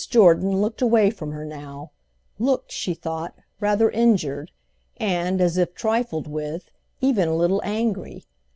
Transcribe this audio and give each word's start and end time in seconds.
Jordan 0.09 0.59
looked 0.59 0.81
away 0.81 1.11
from 1.11 1.31
her 1.31 1.45
now—looked, 1.45 2.71
she 2.71 2.95
thought, 2.95 3.35
rather 3.59 3.91
injured 3.91 4.49
and, 4.97 5.39
as 5.39 5.57
if 5.59 5.75
trifled 5.75 6.25
with, 6.27 6.71
even 7.03 7.27
a 7.29 7.35
little 7.35 7.61
angry. 7.63 8.25